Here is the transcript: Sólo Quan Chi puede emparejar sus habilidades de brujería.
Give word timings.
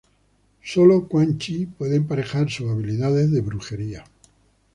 Sólo 0.63 1.07
Quan 1.07 1.37
Chi 1.37 1.67
puede 1.67 1.97
emparejar 1.97 2.49
sus 2.49 2.71
habilidades 2.71 3.29
de 3.29 3.41
brujería. 3.41 4.03